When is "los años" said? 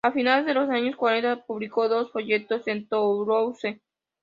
0.55-0.95